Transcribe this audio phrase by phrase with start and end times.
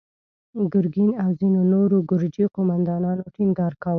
[0.73, 3.89] ګرګين او ځينو نورو ګرجي قوماندانانو ټينګار کاوه.